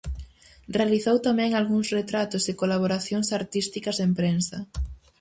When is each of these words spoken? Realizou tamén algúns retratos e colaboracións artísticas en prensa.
Realizou 0.77 1.15
tamén 1.27 1.51
algúns 1.53 1.87
retratos 1.99 2.43
e 2.51 2.53
colaboracións 2.61 3.27
artísticas 3.39 3.97
en 4.05 4.11
prensa. 4.19 4.59